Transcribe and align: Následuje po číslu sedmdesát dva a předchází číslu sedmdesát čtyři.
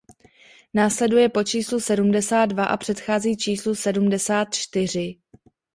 Následuje 0.73 1.29
po 1.29 1.43
číslu 1.43 1.79
sedmdesát 1.79 2.45
dva 2.45 2.65
a 2.65 2.77
předchází 2.77 3.37
číslu 3.37 3.75
sedmdesát 3.75 4.47
čtyři. 4.53 5.15